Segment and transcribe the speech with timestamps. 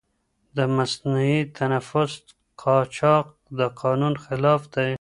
[0.55, 2.11] د مصنوعي تنفس
[2.61, 3.25] قاچاق
[3.57, 4.89] د قانون خلاف دی.